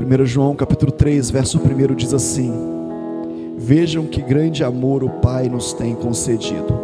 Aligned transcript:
1 0.00 0.24
João 0.24 0.56
capítulo 0.56 0.90
3, 0.90 1.30
verso 1.30 1.58
1 1.58 1.94
diz 1.94 2.14
assim: 2.14 2.52
Vejam 3.58 4.06
que 4.06 4.22
grande 4.22 4.64
amor 4.64 5.04
o 5.04 5.10
Pai 5.10 5.48
nos 5.48 5.74
tem 5.74 5.94
concedido, 5.94 6.80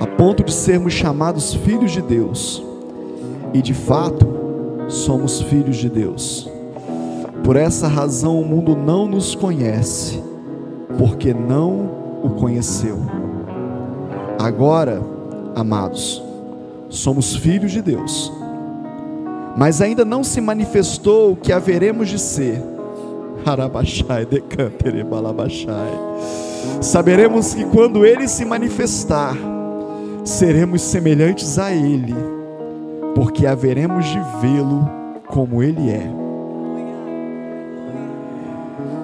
a 0.00 0.06
ponto 0.06 0.42
de 0.42 0.52
sermos 0.52 0.92
chamados 0.92 1.54
filhos 1.54 1.92
de 1.92 2.02
Deus, 2.02 2.62
e 3.54 3.62
de 3.62 3.72
fato 3.74 4.26
somos 4.88 5.40
filhos 5.42 5.76
de 5.76 5.88
Deus. 5.88 6.50
Por 7.44 7.54
essa 7.54 7.86
razão 7.86 8.40
o 8.40 8.44
mundo 8.44 8.76
não 8.76 9.06
nos 9.06 9.36
conhece, 9.36 10.20
porque 10.98 11.32
não 11.32 11.90
o 12.24 12.30
conheceu. 12.30 12.98
Agora, 14.36 15.00
amados, 15.54 16.22
somos 16.88 17.36
filhos 17.36 17.70
de 17.70 17.80
Deus 17.80 18.41
mas 19.56 19.80
ainda 19.80 20.04
não 20.04 20.24
se 20.24 20.40
manifestou 20.40 21.32
o 21.32 21.36
que 21.36 21.52
haveremos 21.52 22.08
de 22.08 22.18
ser. 22.18 22.62
Harabashai, 23.44 24.24
decantere, 24.24 25.02
balabashai. 25.02 25.92
Saberemos 26.80 27.54
que 27.54 27.64
quando 27.64 28.06
ele 28.06 28.28
se 28.28 28.44
manifestar, 28.44 29.36
seremos 30.24 30.80
semelhantes 30.82 31.58
a 31.58 31.72
ele, 31.72 32.14
porque 33.14 33.46
haveremos 33.46 34.04
de 34.06 34.18
vê-lo 34.40 34.88
como 35.26 35.62
ele 35.62 35.90
é. 35.90 36.22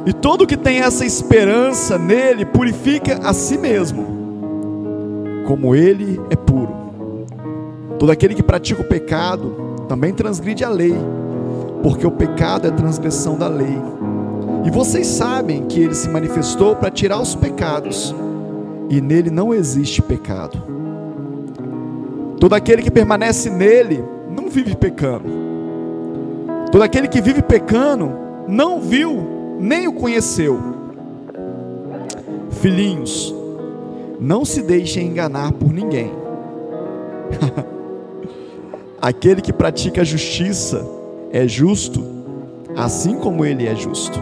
E 0.06 0.12
todo 0.12 0.46
que 0.46 0.56
tem 0.56 0.80
essa 0.80 1.04
esperança 1.04 1.98
nele 1.98 2.46
purifica 2.46 3.18
a 3.23 3.34
si 3.34 3.59
mesmo, 3.59 4.06
como 5.46 5.74
ele 5.74 6.18
é 6.30 6.37
puro. 6.37 6.73
Todo 7.98 8.12
aquele 8.12 8.34
que 8.34 8.42
pratica 8.42 8.80
o 8.80 8.84
pecado 8.84 9.67
também 9.88 10.12
transgride 10.12 10.65
a 10.65 10.69
lei, 10.69 10.95
porque 11.83 12.06
o 12.06 12.10
pecado 12.10 12.69
é 12.69 12.70
transgressão 12.70 13.37
da 13.37 13.48
lei. 13.48 13.77
E 14.65 14.70
vocês 14.70 15.06
sabem 15.06 15.66
que 15.66 15.80
ele 15.80 15.95
se 15.95 16.09
manifestou 16.09 16.76
para 16.76 16.90
tirar 16.90 17.21
os 17.21 17.35
pecados, 17.35 18.15
e 18.90 19.01
nele 19.01 19.30
não 19.30 19.54
existe 19.54 20.02
pecado. 20.02 20.62
Todo 22.38 22.54
aquele 22.54 22.82
que 22.82 22.90
permanece 22.90 23.51
nele 23.51 24.04
não 24.30 24.49
vive 24.49 24.77
pecando. 24.77 25.24
Todo 26.71 26.82
aquele 26.82 27.09
que 27.09 27.21
vive 27.21 27.43
pecando 27.43 28.12
não 28.46 28.80
viu 28.80 29.57
nem 29.59 29.88
o 29.88 29.93
conheceu. 29.93 30.59
Filhinhos, 32.51 33.34
não 34.21 34.45
se 34.45 34.62
deixem 34.62 35.07
enganar 35.07 35.52
por 35.52 35.73
ninguém. 35.73 36.12
Aquele 39.01 39.41
que 39.41 39.52
pratica 39.52 40.01
a 40.01 40.04
justiça 40.04 40.85
é 41.30 41.46
justo, 41.46 42.04
assim 42.77 43.15
como 43.15 43.45
ele 43.45 43.66
é 43.66 43.74
justo. 43.74 44.21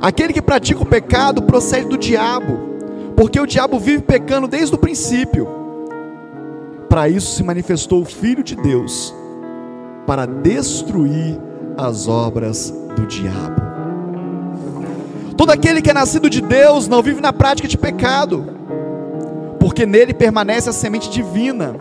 Aquele 0.00 0.32
que 0.32 0.40
pratica 0.40 0.82
o 0.82 0.86
pecado 0.86 1.42
procede 1.42 1.88
do 1.88 1.98
diabo, 1.98 2.58
porque 3.14 3.38
o 3.38 3.46
diabo 3.46 3.78
vive 3.78 4.02
pecando 4.02 4.48
desde 4.48 4.74
o 4.74 4.78
princípio. 4.78 5.46
Para 6.88 7.10
isso 7.10 7.36
se 7.36 7.42
manifestou 7.42 8.00
o 8.00 8.06
Filho 8.06 8.42
de 8.42 8.56
Deus, 8.56 9.14
para 10.06 10.24
destruir 10.24 11.38
as 11.76 12.08
obras 12.08 12.72
do 12.96 13.06
diabo. 13.06 13.62
Todo 15.36 15.50
aquele 15.50 15.82
que 15.82 15.90
é 15.90 15.94
nascido 15.94 16.30
de 16.30 16.40
Deus 16.40 16.88
não 16.88 17.02
vive 17.02 17.20
na 17.20 17.34
prática 17.34 17.68
de 17.68 17.76
pecado, 17.76 18.46
porque 19.60 19.84
nele 19.84 20.14
permanece 20.14 20.70
a 20.70 20.72
semente 20.72 21.10
divina 21.10 21.74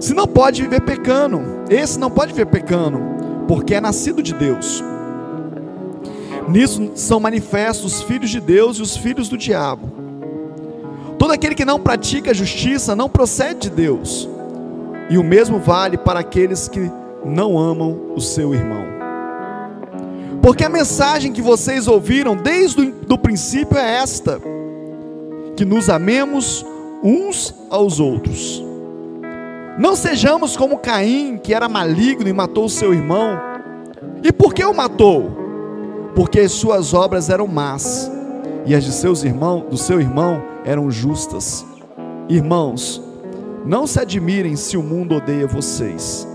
se 0.00 0.14
não 0.14 0.26
pode 0.26 0.62
viver 0.62 0.80
pecando, 0.80 1.40
esse 1.68 1.98
não 1.98 2.10
pode 2.10 2.32
viver 2.32 2.46
pecando, 2.46 3.00
porque 3.48 3.74
é 3.74 3.80
nascido 3.80 4.22
de 4.22 4.34
Deus. 4.34 4.82
Nisso 6.48 6.92
são 6.94 7.18
manifestos 7.18 7.94
os 7.94 8.02
filhos 8.02 8.30
de 8.30 8.40
Deus 8.40 8.78
e 8.78 8.82
os 8.82 8.96
filhos 8.96 9.28
do 9.28 9.36
diabo. 9.36 9.90
Todo 11.18 11.32
aquele 11.32 11.54
que 11.54 11.64
não 11.64 11.80
pratica 11.80 12.30
a 12.30 12.34
justiça 12.34 12.94
não 12.94 13.08
procede 13.08 13.68
de 13.68 13.70
Deus, 13.70 14.28
e 15.08 15.18
o 15.18 15.24
mesmo 15.24 15.58
vale 15.58 15.96
para 15.96 16.20
aqueles 16.20 16.68
que 16.68 16.90
não 17.24 17.58
amam 17.58 18.12
o 18.14 18.20
seu 18.20 18.54
irmão. 18.54 18.84
Porque 20.42 20.64
a 20.64 20.68
mensagem 20.68 21.32
que 21.32 21.42
vocês 21.42 21.88
ouviram 21.88 22.36
desde 22.36 22.94
o 23.08 23.18
princípio 23.18 23.76
é 23.76 23.96
esta: 23.96 24.40
que 25.56 25.64
nos 25.64 25.88
amemos 25.88 26.64
uns 27.02 27.54
aos 27.70 27.98
outros. 27.98 28.65
Não 29.78 29.94
sejamos 29.94 30.56
como 30.56 30.78
Caim, 30.78 31.36
que 31.36 31.52
era 31.52 31.68
maligno 31.68 32.28
e 32.28 32.32
matou 32.32 32.64
o 32.64 32.70
seu 32.70 32.94
irmão. 32.94 33.38
E 34.22 34.32
por 34.32 34.54
que 34.54 34.64
o 34.64 34.74
matou? 34.74 35.30
Porque 36.14 36.40
as 36.40 36.52
suas 36.52 36.94
obras 36.94 37.28
eram 37.28 37.46
más 37.46 38.10
e 38.64 38.74
as 38.74 38.84
de 38.84 38.92
seus 38.92 39.22
irmãos, 39.22 39.64
do 39.68 39.76
seu 39.76 40.00
irmão, 40.00 40.42
eram 40.64 40.90
justas. 40.90 41.64
Irmãos, 42.28 43.02
não 43.64 43.86
se 43.86 44.00
admirem 44.00 44.56
se 44.56 44.76
o 44.76 44.82
mundo 44.82 45.16
odeia 45.16 45.46
vocês. 45.46 46.26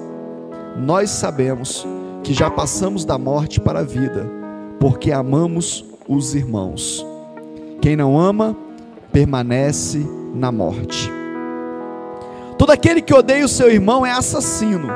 Nós 0.78 1.10
sabemos 1.10 1.86
que 2.24 2.34
já 2.34 2.50
passamos 2.50 3.04
da 3.04 3.18
morte 3.18 3.60
para 3.60 3.80
a 3.80 3.84
vida, 3.84 4.30
porque 4.80 5.12
amamos 5.12 5.84
os 6.08 6.36
irmãos. 6.36 7.06
Quem 7.82 7.96
não 7.96 8.20
ama, 8.20 8.56
permanece 9.12 10.06
na 10.34 10.52
morte. 10.52 11.21
Todo 12.62 12.70
aquele 12.70 13.02
que 13.02 13.12
odeia 13.12 13.44
o 13.44 13.48
seu 13.50 13.72
irmão 13.72 14.06
é 14.06 14.12
assassino. 14.12 14.88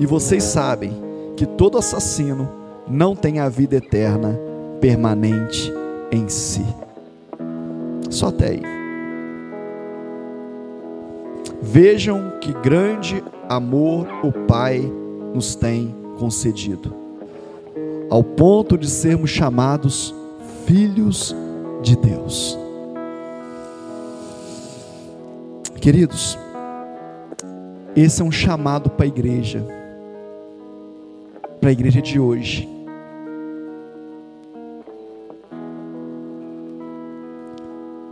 E 0.00 0.04
vocês 0.04 0.42
sabem 0.42 1.00
que 1.36 1.46
todo 1.46 1.78
assassino 1.78 2.50
não 2.88 3.14
tem 3.14 3.38
a 3.38 3.48
vida 3.48 3.76
eterna 3.76 4.36
permanente 4.80 5.72
em 6.10 6.28
si. 6.28 6.66
Só 8.10 8.30
até 8.30 8.48
aí. 8.48 8.62
Vejam 11.62 12.32
que 12.40 12.52
grande 12.52 13.22
amor 13.48 14.08
o 14.24 14.32
Pai 14.32 14.80
nos 15.32 15.54
tem 15.54 15.94
concedido, 16.18 16.92
ao 18.10 18.24
ponto 18.24 18.76
de 18.76 18.90
sermos 18.90 19.30
chamados 19.30 20.12
filhos 20.66 21.32
de 21.80 21.94
Deus. 21.94 22.58
Queridos, 25.80 26.38
esse 27.96 28.20
é 28.20 28.24
um 28.24 28.30
chamado 28.30 28.90
para 28.90 29.06
a 29.06 29.08
igreja, 29.08 29.66
para 31.58 31.70
a 31.70 31.72
igreja 31.72 32.02
de 32.02 32.20
hoje. 32.20 32.68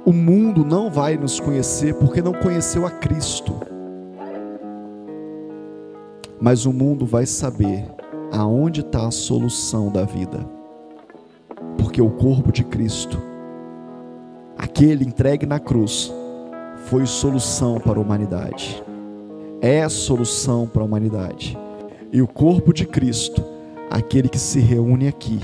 O 0.02 0.12
mundo 0.14 0.64
não 0.64 0.90
vai 0.90 1.18
nos 1.18 1.38
conhecer 1.38 1.94
porque 1.96 2.22
não 2.22 2.32
conheceu 2.32 2.86
a 2.86 2.90
Cristo. 2.90 3.52
Mas 6.40 6.64
o 6.64 6.72
mundo 6.72 7.04
vai 7.04 7.26
saber 7.26 7.84
aonde 8.32 8.80
está 8.80 9.06
a 9.06 9.10
solução 9.10 9.92
da 9.92 10.04
vida. 10.04 10.40
Porque 11.76 12.00
o 12.00 12.08
corpo 12.08 12.50
de 12.50 12.64
Cristo, 12.64 13.20
aquele 14.56 15.04
entregue 15.04 15.44
na 15.44 15.60
cruz, 15.60 16.10
foi 16.86 17.06
solução 17.06 17.78
para 17.78 17.98
a 17.98 18.02
humanidade. 18.02 18.82
É 19.60 19.88
solução 19.88 20.66
para 20.66 20.82
a 20.82 20.84
humanidade. 20.84 21.58
E 22.12 22.22
o 22.22 22.26
corpo 22.26 22.72
de 22.72 22.86
Cristo, 22.86 23.44
aquele 23.90 24.28
que 24.28 24.38
se 24.38 24.60
reúne 24.60 25.08
aqui, 25.08 25.40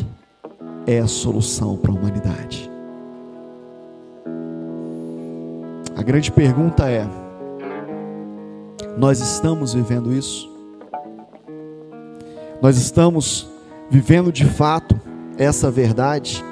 é 0.86 0.98
a 0.98 1.06
solução 1.06 1.76
para 1.76 1.90
a 1.90 1.94
humanidade. 1.94 2.70
A 5.96 6.02
grande 6.02 6.30
pergunta 6.30 6.88
é: 6.90 7.06
nós 8.96 9.20
estamos 9.20 9.74
vivendo 9.74 10.12
isso? 10.12 10.50
Nós 12.62 12.76
estamos 12.78 13.48
vivendo 13.90 14.32
de 14.32 14.44
fato 14.44 14.98
essa 15.36 15.70
verdade? 15.70 16.42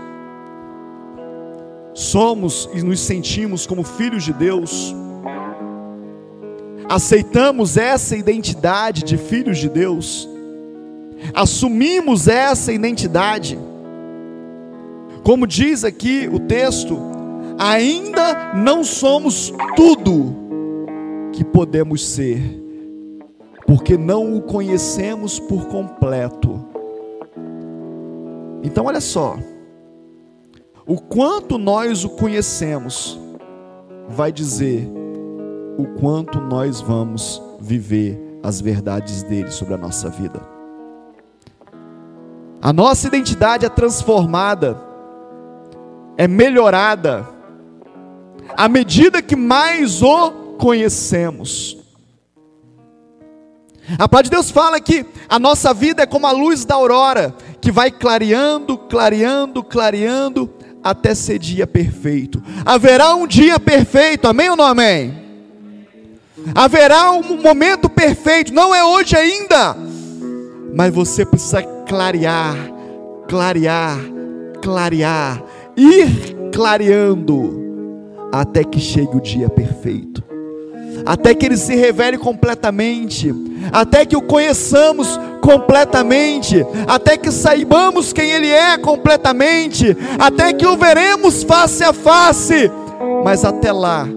Somos 2.02 2.68
e 2.74 2.82
nos 2.82 3.00
sentimos 3.00 3.66
como 3.66 3.82
filhos 3.82 4.24
de 4.24 4.32
Deus, 4.32 4.94
aceitamos 6.88 7.76
essa 7.76 8.16
identidade 8.16 9.02
de 9.02 9.16
filhos 9.16 9.58
de 9.58 9.68
Deus, 9.68 10.28
assumimos 11.32 12.28
essa 12.28 12.72
identidade, 12.72 13.58
como 15.22 15.46
diz 15.46 15.84
aqui 15.84 16.28
o 16.30 16.40
texto, 16.40 16.98
ainda 17.58 18.54
não 18.54 18.82
somos 18.82 19.52
tudo 19.76 20.34
que 21.32 21.44
podemos 21.44 22.04
ser, 22.04 22.42
porque 23.66 23.96
não 23.96 24.36
o 24.36 24.42
conhecemos 24.42 25.38
por 25.38 25.66
completo. 25.66 26.60
Então, 28.62 28.86
olha 28.86 29.00
só, 29.00 29.38
o 30.86 31.00
quanto 31.00 31.58
nós 31.58 32.04
o 32.04 32.10
conhecemos 32.10 33.18
vai 34.08 34.32
dizer 34.32 34.90
o 35.78 35.86
quanto 36.00 36.40
nós 36.40 36.80
vamos 36.80 37.42
viver 37.60 38.40
as 38.42 38.60
verdades 38.60 39.22
dele 39.22 39.50
sobre 39.50 39.74
a 39.74 39.78
nossa 39.78 40.08
vida. 40.08 40.40
A 42.60 42.72
nossa 42.72 43.06
identidade 43.06 43.64
é 43.64 43.68
transformada, 43.68 44.80
é 46.16 46.28
melhorada, 46.28 47.28
à 48.56 48.68
medida 48.68 49.22
que 49.22 49.34
mais 49.34 50.02
o 50.02 50.30
conhecemos. 50.58 51.78
A 53.98 54.08
palavra 54.08 54.24
de 54.24 54.30
Deus 54.30 54.50
fala 54.50 54.80
que 54.80 55.04
a 55.28 55.38
nossa 55.38 55.74
vida 55.74 56.02
é 56.02 56.06
como 56.06 56.26
a 56.26 56.32
luz 56.32 56.64
da 56.64 56.74
aurora, 56.74 57.34
que 57.60 57.72
vai 57.72 57.90
clareando, 57.90 58.78
clareando, 58.78 59.62
clareando, 59.62 60.50
até 60.82 61.14
ser 61.14 61.38
dia 61.38 61.66
perfeito. 61.66 62.42
Haverá 62.64 63.14
um 63.14 63.26
dia 63.26 63.58
perfeito, 63.58 64.26
amém 64.26 64.50
ou 64.50 64.56
não 64.56 64.64
amém? 64.64 65.22
Haverá 66.54 67.12
um 67.12 67.40
momento 67.40 67.88
perfeito, 67.88 68.52
não 68.52 68.74
é 68.74 68.84
hoje 68.84 69.16
ainda, 69.16 69.76
mas 70.74 70.92
você 70.92 71.24
precisa 71.24 71.62
clarear, 71.86 72.56
clarear, 73.28 73.98
clarear, 74.60 75.42
ir 75.76 76.50
clareando 76.52 77.62
até 78.32 78.64
que 78.64 78.80
chegue 78.80 79.16
o 79.16 79.20
dia 79.20 79.48
perfeito, 79.48 80.22
até 81.04 81.34
que 81.34 81.46
ele 81.46 81.56
se 81.56 81.74
revele 81.74 82.18
completamente, 82.18 83.34
até 83.72 84.04
que 84.04 84.16
o 84.16 84.22
conheçamos 84.22 85.18
completamente, 85.40 86.64
até 86.86 87.16
que 87.16 87.30
saibamos 87.30 88.12
quem 88.12 88.30
ele 88.30 88.48
é 88.48 88.78
completamente, 88.78 89.96
até 90.18 90.52
que 90.52 90.66
o 90.66 90.76
veremos 90.76 91.42
face 91.42 91.82
a 91.82 91.92
face, 91.92 92.70
mas 93.24 93.44
até 93.44 93.72
lá 93.72 94.08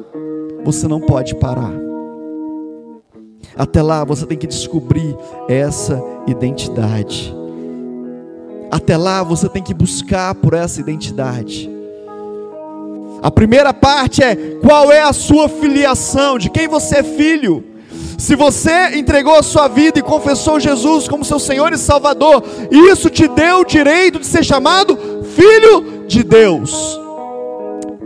você 0.64 0.88
não 0.88 1.00
pode 1.00 1.36
parar. 1.36 1.74
Até 3.58 3.82
lá 3.82 4.04
você 4.04 4.26
tem 4.26 4.38
que 4.38 4.48
descobrir 4.48 5.16
essa 5.48 6.02
identidade. 6.28 7.34
Até 8.70 8.98
lá 8.98 9.24
você 9.24 9.48
tem 9.48 9.64
que 9.64 9.74
buscar 9.74 10.36
por 10.36 10.54
essa 10.54 10.82
identidade. 10.82 11.75
A 13.26 13.32
primeira 13.32 13.74
parte 13.74 14.22
é 14.22 14.36
qual 14.62 14.92
é 14.92 15.02
a 15.02 15.12
sua 15.12 15.50
filiação, 15.50 16.38
de 16.38 16.48
quem 16.48 16.68
você 16.68 16.98
é 16.98 17.04
filho. 17.04 17.64
Se 18.20 18.36
você 18.36 18.96
entregou 19.00 19.34
a 19.34 19.42
sua 19.42 19.68
vida 19.68 19.98
e 19.98 20.04
confessou 20.04 20.60
Jesus 20.60 21.08
como 21.08 21.26
seu 21.26 21.40
Senhor 21.40 21.74
e 21.74 21.78
Salvador, 21.80 22.44
isso 22.70 23.10
te 23.10 23.28
deu 23.28 23.62
o 23.62 23.66
direito 23.66 24.20
de 24.20 24.28
ser 24.28 24.46
chamado 24.46 24.96
filho 25.36 26.06
de 26.06 26.22
Deus. 26.22 27.00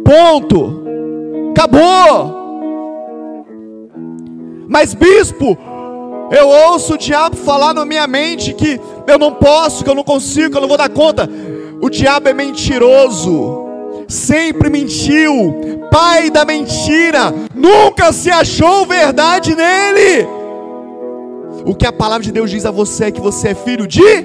Ponto. 0.06 0.86
Acabou. 1.52 2.38
Mas 4.70 4.94
bispo, 4.94 5.58
eu 6.32 6.48
ouço 6.48 6.94
o 6.94 6.98
diabo 6.98 7.36
falar 7.36 7.74
na 7.74 7.84
minha 7.84 8.08
mente 8.08 8.54
que 8.54 8.80
eu 9.06 9.20
não 9.20 9.34
posso, 9.34 9.84
que 9.84 9.90
eu 9.90 9.96
não 9.96 10.04
consigo, 10.06 10.52
que 10.52 10.56
eu 10.56 10.62
não 10.62 10.70
vou 10.70 10.78
dar 10.78 10.88
conta. 10.88 11.30
O 11.82 11.90
diabo 11.90 12.30
é 12.30 12.34
mentiroso, 12.34 13.68
sempre 14.10 14.70
mentiu, 14.70 15.88
pai 15.92 16.32
da 16.32 16.44
mentira, 16.44 17.34
nunca 17.54 18.12
se 18.12 18.32
achou 18.32 18.86
verdade 18.86 19.56
nele. 19.56 20.28
O 21.64 21.76
que 21.76 21.86
a 21.86 21.92
palavra 21.92 22.24
de 22.24 22.32
Deus 22.32 22.50
diz 22.50 22.66
a 22.66 22.72
você 22.72 23.06
é 23.06 23.12
que 23.12 23.22
você 23.22 23.50
é 23.50 23.56
filho 23.56 23.86
de 23.86 24.22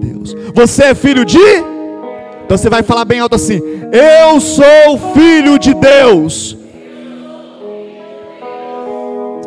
Deus. 0.00 0.36
Você 0.54 0.84
é 0.84 0.94
filho 0.94 1.24
de 1.24 1.38
Então 1.38 2.58
você 2.58 2.68
vai 2.68 2.82
falar 2.82 3.06
bem 3.06 3.20
alto 3.20 3.34
assim: 3.34 3.60
Eu 3.92 4.38
sou 4.40 5.14
filho 5.14 5.58
de 5.58 5.72
Deus. 5.72 6.56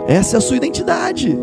Essa 0.07 0.37
é 0.37 0.39
a 0.39 0.41
sua 0.41 0.57
identidade. 0.57 1.37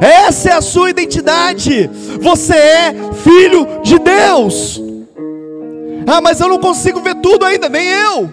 Essa 0.00 0.50
é 0.50 0.52
a 0.52 0.60
sua 0.60 0.90
identidade. 0.90 1.88
Você 2.20 2.54
é 2.54 2.94
filho 3.22 3.66
de 3.82 3.98
Deus. 3.98 4.89
Ah, 6.06 6.20
mas 6.20 6.40
eu 6.40 6.48
não 6.48 6.58
consigo 6.58 7.00
ver 7.00 7.16
tudo 7.16 7.44
ainda, 7.44 7.68
nem 7.68 7.86
eu. 7.86 8.30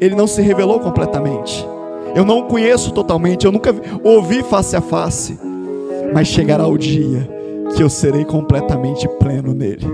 Ele 0.00 0.14
não 0.14 0.26
se 0.26 0.42
revelou 0.42 0.80
completamente. 0.80 1.66
Eu 2.14 2.24
não 2.24 2.40
o 2.40 2.44
conheço 2.44 2.92
totalmente, 2.92 3.44
eu 3.44 3.52
nunca 3.52 3.74
ouvi 4.02 4.42
face 4.42 4.76
a 4.76 4.80
face. 4.80 5.38
Mas 6.12 6.28
chegará 6.28 6.66
o 6.66 6.78
dia 6.78 7.28
que 7.74 7.82
eu 7.82 7.90
serei 7.90 8.24
completamente 8.24 9.08
pleno 9.18 9.52
nele. 9.52 9.86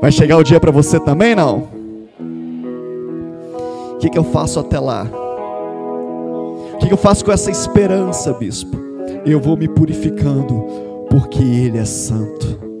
Vai 0.00 0.10
chegar 0.10 0.36
o 0.36 0.42
dia 0.42 0.58
para 0.58 0.70
você 0.70 0.98
também, 0.98 1.34
não? 1.34 1.68
O 3.92 3.96
que, 3.98 4.10
que 4.10 4.18
eu 4.18 4.24
faço 4.24 4.58
até 4.58 4.80
lá? 4.80 5.06
O 6.74 6.78
que 6.78 6.92
eu 6.92 6.96
faço 6.96 7.24
com 7.24 7.30
essa 7.30 7.50
esperança, 7.50 8.32
bispo? 8.32 8.76
Eu 9.24 9.38
vou 9.38 9.56
me 9.56 9.68
purificando, 9.68 10.64
porque 11.08 11.42
Ele 11.42 11.78
é 11.78 11.84
santo. 11.84 12.71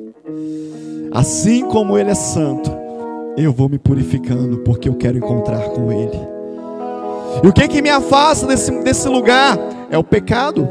Assim 1.14 1.66
como 1.66 1.98
Ele 1.98 2.10
é 2.10 2.14
santo, 2.14 2.70
eu 3.36 3.52
vou 3.52 3.68
me 3.68 3.78
purificando, 3.78 4.58
porque 4.58 4.88
eu 4.88 4.94
quero 4.94 5.18
encontrar 5.18 5.70
com 5.70 5.92
Ele. 5.92 6.18
E 7.42 7.46
o 7.46 7.52
que 7.52 7.68
que 7.68 7.82
me 7.82 7.90
afasta 7.90 8.46
desse, 8.46 8.70
desse 8.82 9.08
lugar? 9.08 9.58
É 9.90 9.98
o 9.98 10.04
pecado. 10.04 10.68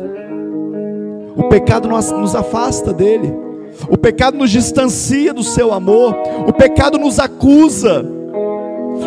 O 1.35 1.43
pecado 1.43 1.87
nos, 1.87 2.11
nos 2.11 2.35
afasta 2.35 2.93
dele. 2.93 3.33
O 3.89 3.97
pecado 3.97 4.37
nos 4.37 4.51
distancia 4.51 5.33
do 5.33 5.43
seu 5.43 5.73
amor. 5.73 6.15
O 6.47 6.53
pecado 6.53 6.97
nos 6.97 7.19
acusa. 7.19 8.05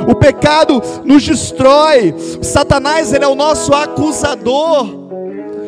O 0.08 0.14
pecado 0.14 0.82
nos 1.04 1.24
destrói. 1.24 2.14
Satanás, 2.42 3.12
ele 3.12 3.24
é 3.24 3.28
o 3.28 3.34
nosso 3.34 3.72
acusador. 3.72 5.03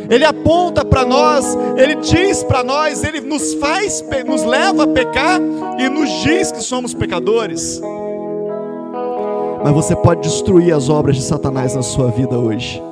Ele 0.09 0.25
aponta 0.25 0.85
para 0.85 1.05
nós, 1.05 1.57
ele 1.77 1.97
diz 1.97 2.43
para 2.43 2.63
nós, 2.63 3.03
ele 3.03 3.21
nos 3.21 3.55
faz, 3.55 4.05
nos 4.27 4.45
leva 4.45 4.85
a 4.85 4.87
pecar 4.87 5.41
e 5.79 5.89
nos 5.89 6.09
diz 6.23 6.53
que 6.53 6.63
somos 6.63 6.95
pecadores. 6.95 7.81
Mas 9.65 9.73
você 9.73 9.97
pode 9.97 10.21
destruir 10.21 10.73
as 10.73 10.89
obras 10.89 11.17
de 11.17 11.23
Satanás 11.23 11.75
na 11.75 11.83
sua 11.83 12.09
vida 12.09 12.39
hoje. 12.39 12.83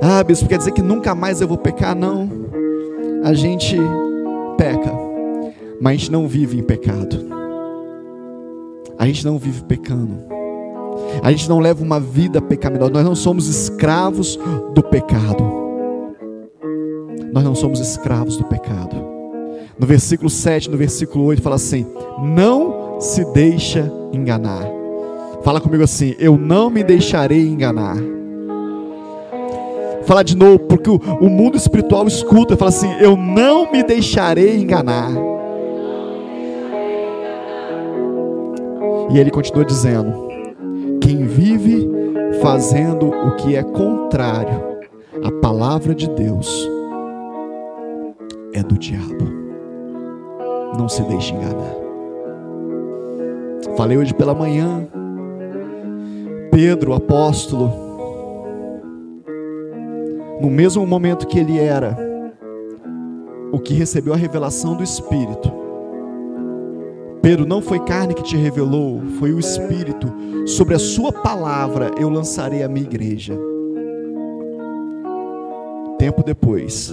Ah, 0.00 0.22
bispo, 0.22 0.48
quer 0.48 0.58
dizer 0.58 0.72
que 0.72 0.80
nunca 0.80 1.14
mais 1.14 1.40
eu 1.40 1.48
vou 1.48 1.58
pecar? 1.58 1.94
Não. 1.94 2.30
A 3.24 3.34
gente 3.34 3.76
peca, 4.56 4.92
mas 5.80 5.92
a 5.92 5.96
gente 5.96 6.12
não 6.12 6.26
vive 6.26 6.58
em 6.58 6.62
pecado. 6.62 7.26
A 8.98 9.06
gente 9.06 9.24
não 9.24 9.38
vive 9.38 9.62
pecando. 9.64 10.37
A 11.22 11.30
gente 11.30 11.48
não 11.48 11.58
leva 11.58 11.82
uma 11.82 12.00
vida 12.00 12.40
pecaminosa. 12.40 12.90
Nós 12.92 13.04
não 13.04 13.14
somos 13.14 13.48
escravos 13.48 14.38
do 14.74 14.82
pecado. 14.82 15.58
Nós 17.32 17.44
não 17.44 17.54
somos 17.54 17.80
escravos 17.80 18.36
do 18.36 18.44
pecado. 18.44 18.96
No 19.78 19.86
versículo 19.86 20.28
7, 20.28 20.70
no 20.70 20.76
versículo 20.76 21.24
8, 21.24 21.42
fala 21.42 21.56
assim: 21.56 21.86
Não 22.22 23.00
se 23.00 23.24
deixa 23.32 23.92
enganar. 24.12 24.64
Fala 25.42 25.60
comigo 25.60 25.84
assim: 25.84 26.14
Eu 26.18 26.36
não 26.36 26.68
me 26.68 26.82
deixarei 26.82 27.46
enganar. 27.46 27.96
Fala 30.04 30.24
de 30.24 30.36
novo, 30.36 30.60
porque 30.60 30.88
o, 30.88 31.28
mundo 31.28 31.56
espiritual 31.56 32.06
escuta, 32.06 32.56
fala 32.56 32.70
assim: 32.70 32.90
Eu 33.00 33.16
não 33.16 33.70
me 33.70 33.82
deixarei 33.82 34.56
enganar. 34.56 35.12
E 39.10 39.18
ele 39.18 39.30
continua 39.30 39.64
dizendo: 39.64 40.27
Quem 41.08 41.24
vive 41.24 41.88
fazendo 42.42 43.08
o 43.08 43.34
que 43.36 43.56
é 43.56 43.62
contrário 43.62 44.78
à 45.24 45.32
palavra 45.40 45.94
de 45.94 46.06
Deus 46.06 46.68
é 48.52 48.62
do 48.62 48.76
diabo. 48.76 49.24
Não 50.78 50.86
se 50.86 51.02
deixe 51.04 51.32
enganar. 51.32 51.74
Falei 53.74 53.96
hoje 53.96 54.12
pela 54.12 54.34
manhã, 54.34 54.86
Pedro, 56.50 56.92
apóstolo, 56.92 57.72
no 60.42 60.50
mesmo 60.50 60.86
momento 60.86 61.26
que 61.26 61.38
ele 61.38 61.58
era 61.58 61.96
o 63.50 63.58
que 63.58 63.72
recebeu 63.72 64.12
a 64.12 64.16
revelação 64.18 64.76
do 64.76 64.82
Espírito, 64.82 65.50
Pedro, 67.28 67.44
não 67.44 67.60
foi 67.60 67.78
carne 67.80 68.14
que 68.14 68.22
te 68.22 68.38
revelou, 68.38 69.02
foi 69.18 69.34
o 69.34 69.38
Espírito. 69.38 70.10
Sobre 70.46 70.74
a 70.74 70.78
Sua 70.78 71.12
palavra 71.12 71.90
eu 72.00 72.08
lançarei 72.08 72.62
a 72.62 72.68
minha 72.70 72.86
igreja. 72.86 73.38
Tempo 75.98 76.22
depois, 76.24 76.90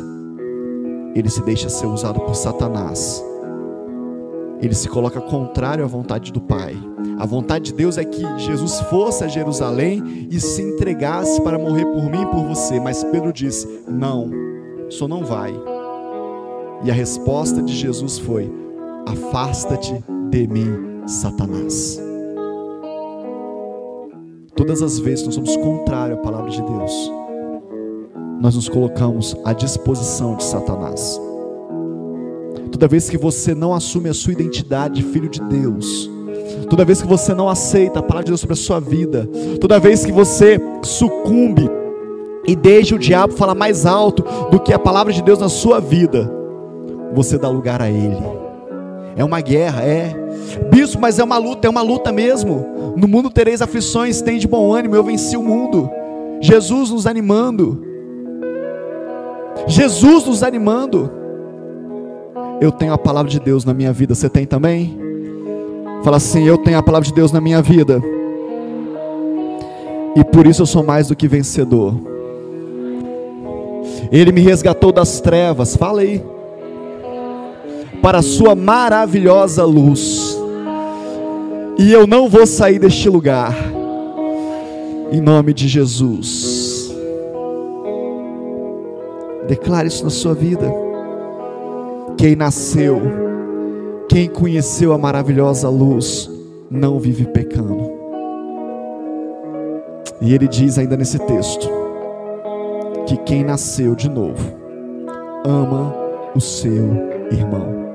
ele 1.16 1.30
se 1.30 1.42
deixa 1.42 1.70
ser 1.70 1.86
usado 1.86 2.20
por 2.20 2.36
Satanás. 2.36 3.24
Ele 4.62 4.76
se 4.76 4.90
coloca 4.90 5.22
contrário 5.22 5.86
à 5.86 5.88
vontade 5.88 6.34
do 6.34 6.42
Pai. 6.42 6.76
A 7.18 7.26
vontade 7.26 7.72
de 7.72 7.74
Deus 7.74 7.98
é 7.98 8.04
que 8.04 8.22
Jesus 8.38 8.82
fosse 8.90 9.24
a 9.24 9.30
Jerusalém 9.30 10.28
e 10.30 10.38
se 10.42 10.62
entregasse 10.62 11.42
para 11.44 11.58
morrer 11.58 11.86
por 11.86 12.12
mim 12.12 12.24
e 12.24 12.26
por 12.26 12.44
você. 12.44 12.78
Mas 12.78 13.06
Pedro 13.06 13.32
disse: 13.32 13.86
Não, 13.88 14.30
só 14.90 15.08
não 15.08 15.24
vai. 15.24 15.58
E 16.84 16.92
a 16.92 16.94
resposta 16.94 17.64
de 17.64 17.74
Jesus 17.74 18.20
foi: 18.20 18.52
Afasta-te 19.08 20.04
de 20.36 20.48
mim, 20.48 21.08
Satanás. 21.08 21.98
Todas 24.54 24.82
as 24.82 25.00
vezes 25.00 25.22
que 25.22 25.28
nós 25.28 25.36
somos 25.36 25.56
contrários 25.56 26.20
à 26.20 26.22
palavra 26.22 26.52
de 26.52 26.62
Deus, 26.62 27.12
nós 28.42 28.56
nos 28.56 28.68
colocamos 28.68 29.34
à 29.46 29.54
disposição 29.54 30.36
de 30.36 30.44
Satanás. 30.44 31.22
toda 32.70 32.90
vez 32.90 33.10
que 33.10 33.18
você 33.18 33.56
não 33.56 33.74
assume 33.74 34.10
a 34.10 34.14
sua 34.14 34.34
identidade 34.34 34.96
de 34.96 35.04
filho 35.04 35.30
de 35.30 35.40
Deus, 35.44 36.12
toda 36.70 36.84
vez 36.84 37.02
que 37.02 37.08
você 37.08 37.34
não 37.34 37.48
aceita 37.48 38.00
a 38.00 38.04
palavra 38.04 38.26
de 38.26 38.32
Deus 38.32 38.42
sobre 38.42 38.54
a 38.54 38.58
sua 38.58 38.82
vida, 38.82 39.30
toda 39.62 39.80
vez 39.80 40.06
que 40.06 40.12
você 40.12 40.60
sucumbe 40.84 41.70
e 42.46 42.54
deixa 42.54 42.96
o 42.96 43.00
diabo 43.00 43.32
falar 43.32 43.56
mais 43.56 43.86
alto 43.86 44.26
do 44.52 44.60
que 44.60 44.74
a 44.74 44.80
palavra 44.80 45.14
de 45.14 45.24
Deus 45.24 45.40
na 45.40 45.48
sua 45.48 45.80
vida, 45.80 46.30
você 47.14 47.38
dá 47.38 47.48
lugar 47.48 47.82
a 47.82 47.90
ele. 47.90 48.18
É 49.16 49.24
uma 49.24 49.40
guerra, 49.40 49.82
é. 49.82 50.25
Bispo, 50.70 51.02
mas 51.02 51.20
é 51.20 51.24
uma 51.24 51.38
luta, 51.38 51.68
é 51.68 51.70
uma 51.70 51.82
luta 51.82 52.12
mesmo. 52.12 52.94
No 52.96 53.08
mundo 53.08 53.30
tereis 53.30 53.62
aflições, 53.62 54.22
tem 54.22 54.38
de 54.38 54.48
bom 54.48 54.74
ânimo, 54.74 54.96
eu 54.96 55.04
venci 55.04 55.36
o 55.36 55.44
mundo. 55.44 55.90
Jesus 56.42 56.90
nos 56.92 57.08
animando. 57.08 57.82
Jesus 59.68 60.26
nos 60.26 60.44
animando. 60.44 61.12
Eu 62.62 62.72
tenho 62.72 62.94
a 62.94 62.98
palavra 62.98 63.30
de 63.30 63.40
Deus 63.40 63.66
na 63.66 63.74
minha 63.74 63.92
vida, 63.92 64.16
você 64.16 64.30
tem 64.30 64.46
também? 64.46 64.98
Fala 66.04 66.18
assim: 66.18 66.48
Eu 66.48 66.58
tenho 66.58 66.78
a 66.78 66.84
palavra 66.84 67.08
de 67.08 67.14
Deus 67.14 67.32
na 67.32 67.42
minha 67.42 67.62
vida, 67.62 68.02
e 70.16 70.24
por 70.24 70.48
isso 70.48 70.62
eu 70.62 70.66
sou 70.66 70.84
mais 70.84 71.08
do 71.08 71.16
que 71.16 71.28
vencedor. 71.28 71.96
Ele 74.12 74.32
me 74.32 74.42
resgatou 74.42 74.92
das 74.92 75.20
trevas, 75.20 75.76
fala 75.76 76.02
aí, 76.02 76.24
para 78.02 78.20
a 78.20 78.22
Sua 78.22 78.56
maravilhosa 78.56 79.66
luz, 79.66 80.25
e 81.78 81.92
eu 81.92 82.08
não 82.08 82.30
vou 82.30 82.46
sair 82.46 82.80
deste 82.80 83.10
lugar, 83.10 83.54
em 85.12 85.20
nome 85.20 85.54
de 85.54 85.68
Jesus. 85.68 86.94
Declare 89.48 89.88
isso 89.88 90.04
na 90.04 90.10
sua 90.10 90.34
vida. 90.34 90.72
Quem 92.18 92.36
nasceu, 92.36 93.02
quem 94.08 94.30
conheceu 94.30 94.94
a 94.94 94.98
maravilhosa 94.98 95.70
luz, 95.70 96.30
não 96.70 97.00
vive 97.00 97.26
pecando. 97.26 97.92
E 100.22 100.34
ele 100.34 100.48
diz 100.48 100.78
ainda 100.78 100.96
nesse 100.96 101.20
texto: 101.20 101.70
que 103.06 103.18
quem 103.18 103.44
nasceu 103.44 103.96
de 103.96 104.10
novo 104.10 104.54
ama 105.46 105.94
o 106.34 106.42
seu 106.42 106.86
irmão. 107.32 107.86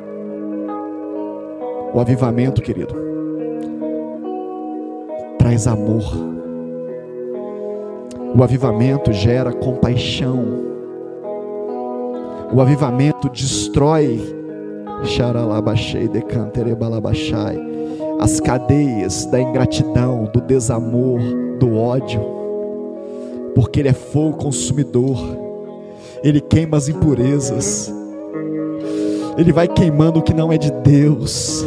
O 1.92 1.98
avivamento, 1.98 2.62
querido, 2.62 3.09
traz 5.50 5.66
amor. 5.66 6.04
O 8.36 8.42
avivamento 8.44 9.12
gera 9.12 9.52
compaixão. 9.52 10.44
O 12.52 12.60
avivamento 12.60 13.28
destrói 13.28 14.20
as 18.20 18.38
cadeias 18.38 19.26
da 19.26 19.40
ingratidão, 19.40 20.30
do 20.32 20.40
desamor, 20.40 21.18
do 21.58 21.76
ódio, 21.76 22.20
porque 23.54 23.80
Ele 23.80 23.88
é 23.88 23.92
fogo 23.92 24.36
consumidor, 24.36 25.18
Ele 26.22 26.40
queima 26.40 26.76
as 26.76 26.88
impurezas, 26.88 27.92
Ele 29.36 29.52
vai 29.52 29.66
queimando 29.66 30.20
o 30.20 30.22
que 30.22 30.34
não 30.34 30.52
é 30.52 30.58
de 30.58 30.70
Deus. 30.70 31.64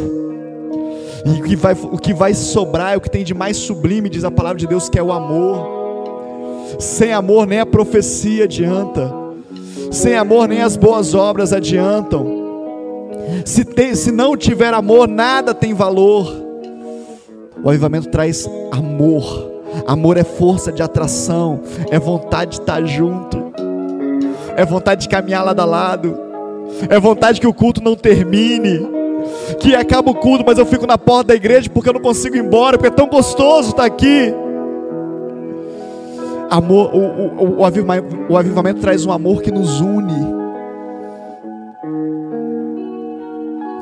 E 1.24 1.40
o 1.40 1.44
que, 1.44 1.56
vai, 1.56 1.72
o 1.72 1.98
que 1.98 2.12
vai 2.12 2.34
sobrar 2.34 2.94
é 2.94 2.96
o 2.96 3.00
que 3.00 3.10
tem 3.10 3.24
de 3.24 3.32
mais 3.32 3.56
sublime, 3.56 4.08
diz 4.08 4.24
a 4.24 4.30
palavra 4.30 4.58
de 4.58 4.66
Deus, 4.66 4.88
que 4.88 4.98
é 4.98 5.02
o 5.02 5.12
amor. 5.12 6.76
Sem 6.78 7.12
amor, 7.12 7.46
nem 7.46 7.60
a 7.60 7.66
profecia 7.66 8.44
adianta. 8.44 9.12
Sem 9.90 10.16
amor, 10.16 10.48
nem 10.48 10.60
as 10.60 10.76
boas 10.76 11.14
obras 11.14 11.52
adiantam. 11.52 12.44
Se, 13.44 13.64
tem, 13.64 13.94
se 13.94 14.12
não 14.12 14.36
tiver 14.36 14.74
amor, 14.74 15.08
nada 15.08 15.54
tem 15.54 15.72
valor. 15.72 16.30
O 17.62 17.68
avivamento 17.68 18.08
traz 18.08 18.48
amor. 18.70 19.54
Amor 19.86 20.16
é 20.16 20.24
força 20.24 20.70
de 20.70 20.82
atração, 20.82 21.60
é 21.90 21.98
vontade 21.98 22.52
de 22.52 22.60
estar 22.60 22.84
junto, 22.84 23.52
é 24.56 24.64
vontade 24.64 25.02
de 25.02 25.08
caminhar 25.08 25.44
lado 25.44 25.60
a 25.60 25.64
lado, 25.64 26.16
é 26.88 26.98
vontade 27.00 27.40
que 27.40 27.46
o 27.46 27.52
culto 27.52 27.82
não 27.82 27.96
termine, 27.96 28.86
que 29.58 29.74
acaba 29.74 30.10
o 30.10 30.14
culto, 30.14 30.44
mas 30.46 30.58
eu 30.58 30.66
fico 30.66 30.86
na 30.86 30.98
porta 30.98 31.28
da 31.28 31.34
igreja 31.34 31.70
porque 31.70 31.88
eu 31.88 31.94
não 31.94 32.00
consigo 32.00 32.36
ir 32.36 32.44
embora, 32.44 32.76
porque 32.76 32.88
é 32.88 32.96
tão 32.96 33.06
gostoso 33.06 33.70
estar 33.70 33.84
aqui 33.84 34.34
amor, 36.50 36.94
o, 36.94 36.98
o, 36.98 37.58
o, 37.58 37.64
avivamento, 37.64 38.16
o 38.28 38.36
avivamento 38.36 38.80
traz 38.80 39.04
um 39.04 39.12
amor 39.12 39.42
que 39.42 39.50
nos 39.50 39.80
une, 39.80 40.34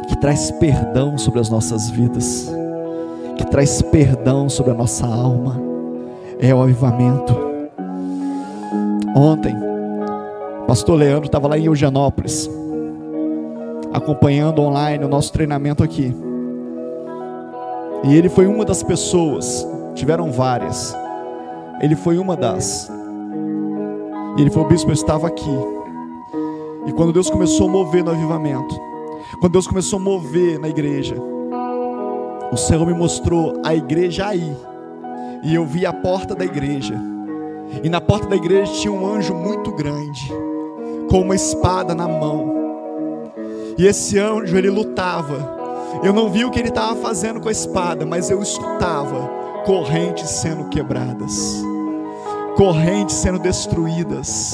que 0.08 0.16
traz 0.16 0.50
perdão 0.52 1.18
sobre 1.18 1.40
as 1.40 1.50
nossas 1.50 1.90
vidas, 1.90 2.50
que 3.36 3.46
traz 3.46 3.82
perdão 3.82 4.48
sobre 4.48 4.72
a 4.72 4.74
nossa 4.74 5.06
alma. 5.06 5.60
É 6.40 6.52
o 6.52 6.60
avivamento. 6.60 7.36
Ontem, 9.14 9.54
pastor 10.66 10.96
Leandro 10.98 11.26
estava 11.26 11.46
lá 11.46 11.56
em 11.56 11.66
Eugenópolis, 11.66 12.50
acompanhando 13.92 14.62
online 14.62 15.04
o 15.04 15.08
nosso 15.08 15.32
treinamento 15.32 15.82
aqui. 15.82 16.14
E 18.04 18.16
ele 18.16 18.28
foi 18.28 18.46
uma 18.46 18.64
das 18.64 18.82
pessoas, 18.82 19.66
tiveram 19.94 20.30
várias, 20.32 20.96
ele 21.80 21.94
foi 21.94 22.18
uma 22.18 22.36
das. 22.36 22.90
E 24.36 24.40
ele 24.40 24.50
falou: 24.50 24.68
Bispo, 24.68 24.90
eu 24.90 24.94
estava 24.94 25.26
aqui. 25.26 25.56
E 26.86 26.92
quando 26.92 27.12
Deus 27.12 27.30
começou 27.30 27.68
a 27.68 27.70
mover 27.70 28.02
no 28.02 28.10
avivamento, 28.10 28.74
quando 29.40 29.52
Deus 29.52 29.66
começou 29.66 29.98
a 29.98 30.02
mover 30.02 30.58
na 30.58 30.68
igreja, 30.68 31.16
o 32.50 32.56
Senhor 32.56 32.84
me 32.86 32.94
mostrou 32.94 33.60
a 33.64 33.74
igreja 33.74 34.26
aí. 34.26 34.56
E 35.44 35.54
eu 35.54 35.66
vi 35.66 35.86
a 35.86 35.92
porta 35.92 36.34
da 36.34 36.44
igreja. 36.44 36.94
E 37.82 37.88
na 37.88 38.00
porta 38.00 38.26
da 38.28 38.36
igreja 38.36 38.72
tinha 38.72 38.92
um 38.92 39.06
anjo 39.06 39.34
muito 39.34 39.72
grande, 39.72 40.30
com 41.08 41.20
uma 41.20 41.34
espada 41.34 41.94
na 41.94 42.06
mão. 42.06 42.61
E 43.78 43.86
esse 43.86 44.18
anjo, 44.18 44.56
ele 44.56 44.70
lutava. 44.70 45.60
Eu 46.02 46.12
não 46.12 46.30
vi 46.30 46.44
o 46.44 46.50
que 46.50 46.58
ele 46.58 46.68
estava 46.68 46.96
fazendo 46.96 47.40
com 47.40 47.48
a 47.48 47.52
espada, 47.52 48.06
mas 48.06 48.30
eu 48.30 48.42
escutava 48.42 49.30
correntes 49.64 50.28
sendo 50.28 50.68
quebradas 50.68 51.62
correntes 52.56 53.16
sendo 53.16 53.38
destruídas. 53.38 54.52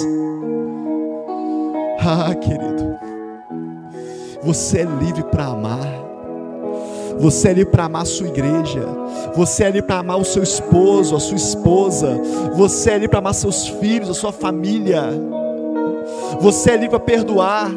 Ah, 2.00 2.34
querido, 2.34 2.98
você 4.42 4.78
é 4.78 4.84
livre 4.84 5.22
para 5.24 5.46
amar. 5.46 6.06
Você 7.18 7.48
é 7.48 7.52
livre 7.52 7.72
para 7.72 7.84
amar 7.84 8.02
a 8.02 8.06
sua 8.06 8.28
igreja. 8.28 8.82
Você 9.34 9.64
é 9.64 9.66
livre 9.66 9.82
para 9.82 9.98
amar 9.98 10.18
o 10.18 10.24
seu 10.24 10.42
esposo, 10.42 11.16
a 11.16 11.20
sua 11.20 11.36
esposa. 11.36 12.18
Você 12.54 12.90
é 12.90 12.94
livre 12.94 13.08
para 13.08 13.18
amar 13.18 13.34
seus 13.34 13.66
filhos, 13.66 14.08
a 14.08 14.14
sua 14.14 14.32
família. 14.32 15.02
Você 16.40 16.70
é 16.70 16.74
livre 16.74 16.90
para 16.90 17.00
perdoar. 17.00 17.70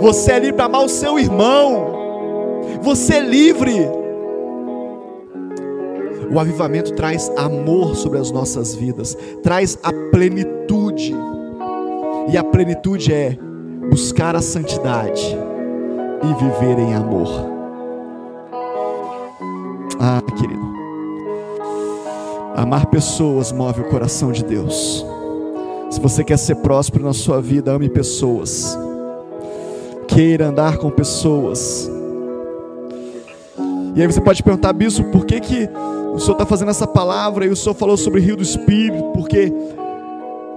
Você 0.00 0.32
é 0.32 0.38
livre 0.38 0.54
para 0.54 0.66
amar 0.66 0.84
o 0.84 0.88
seu 0.88 1.18
irmão. 1.18 1.98
Você 2.82 3.14
é 3.14 3.20
livre 3.20 4.00
o 6.30 6.38
avivamento 6.38 6.92
traz 6.92 7.28
amor 7.36 7.96
sobre 7.96 8.18
as 8.18 8.30
nossas 8.30 8.74
vidas, 8.74 9.18
traz 9.42 9.76
a 9.82 9.92
plenitude. 10.12 11.12
E 12.28 12.36
a 12.36 12.44
plenitude 12.44 13.12
é 13.12 13.36
buscar 13.90 14.36
a 14.36 14.40
santidade 14.40 15.36
e 16.22 16.44
viver 16.44 16.78
em 16.78 16.94
amor. 16.94 17.28
Ah, 19.98 20.22
querido. 20.38 20.70
Amar 22.54 22.86
pessoas 22.86 23.50
move 23.50 23.80
o 23.80 23.88
coração 23.88 24.30
de 24.30 24.44
Deus. 24.44 25.04
Se 25.90 26.00
você 26.00 26.22
quer 26.22 26.36
ser 26.36 26.56
próspero 26.56 27.04
na 27.04 27.12
sua 27.12 27.40
vida, 27.40 27.72
ame 27.72 27.88
pessoas. 27.88 28.78
Queira 30.10 30.48
andar 30.48 30.76
com 30.76 30.90
pessoas. 30.90 31.90
E 33.94 34.02
aí 34.02 34.06
você 34.06 34.20
pode 34.20 34.42
perguntar, 34.42 34.72
bispo, 34.72 35.04
por 35.10 35.24
que 35.24 35.40
que 35.40 35.68
o 36.12 36.18
Senhor 36.18 36.32
está 36.32 36.44
fazendo 36.44 36.70
essa 36.70 36.86
palavra 36.86 37.46
e 37.46 37.48
o 37.48 37.56
Senhor 37.56 37.74
falou 37.74 37.96
sobre 37.96 38.20
rio 38.20 38.36
do 38.36 38.42
Espírito, 38.42 39.04
porque 39.14 39.52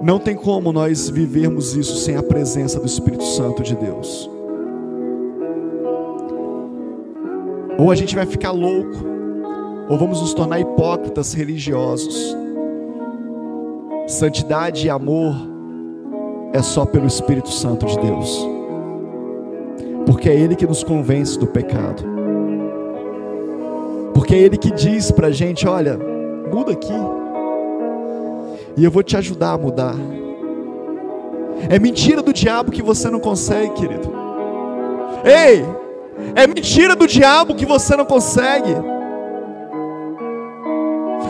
não 0.02 0.18
tem 0.18 0.34
como 0.34 0.72
nós 0.72 1.08
vivermos 1.08 1.76
isso 1.76 1.96
sem 1.96 2.16
a 2.16 2.22
presença 2.22 2.80
do 2.80 2.86
Espírito 2.86 3.24
Santo 3.24 3.62
de 3.62 3.76
Deus. 3.76 4.28
Ou 7.78 7.90
a 7.90 7.94
gente 7.94 8.14
vai 8.14 8.26
ficar 8.26 8.50
louco, 8.50 9.04
ou 9.88 9.96
vamos 9.96 10.20
nos 10.20 10.34
tornar 10.34 10.58
hipócritas 10.58 11.32
religiosos. 11.32 12.36
Santidade 14.08 14.86
e 14.86 14.90
amor 14.90 15.34
é 16.52 16.60
só 16.60 16.84
pelo 16.84 17.06
Espírito 17.06 17.50
Santo 17.50 17.86
de 17.86 17.98
Deus, 17.98 18.53
porque 20.06 20.28
é 20.28 20.34
Ele 20.34 20.54
que 20.54 20.66
nos 20.66 20.82
convence 20.82 21.38
do 21.38 21.46
pecado 21.46 22.14
porque 24.14 24.34
é 24.34 24.38
Ele 24.38 24.56
que 24.56 24.70
diz 24.70 25.10
para 25.10 25.26
a 25.26 25.30
gente: 25.30 25.68
olha, 25.68 25.98
muda 26.50 26.72
aqui, 26.72 26.94
e 28.74 28.82
eu 28.82 28.90
vou 28.90 29.02
te 29.02 29.16
ajudar 29.18 29.52
a 29.52 29.58
mudar. 29.58 29.94
É 31.68 31.78
mentira 31.78 32.22
do 32.22 32.32
diabo 32.32 32.72
que 32.72 32.82
você 32.82 33.10
não 33.10 33.20
consegue, 33.20 33.74
querido. 33.74 34.10
Ei, 35.24 35.64
é 36.34 36.46
mentira 36.46 36.96
do 36.96 37.06
diabo 37.06 37.54
que 37.54 37.66
você 37.66 37.96
não 37.96 38.04
consegue. 38.06 38.74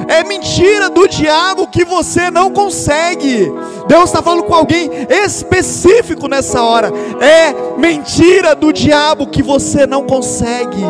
É 0.08 0.25
mentira 0.25 0.88
do 0.90 1.08
diabo 1.08 1.66
que 1.66 1.84
você 1.84 2.30
não 2.30 2.50
consegue. 2.50 3.52
Deus 3.87 4.04
está 4.04 4.23
falando 4.23 4.44
com 4.44 4.54
alguém 4.54 4.90
específico 5.08 6.28
nessa 6.28 6.62
hora. 6.62 6.92
É 7.20 7.78
mentira 7.78 8.54
do 8.54 8.73
diabo 8.73 9.26
que 9.26 9.42
você 9.42 9.87
não 9.87 10.06
consegue. 10.06 10.84